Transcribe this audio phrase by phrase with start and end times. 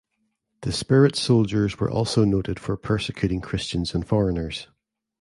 [0.61, 4.67] The Spirit Soldiers were also noted for persecuting Christians and foreigners.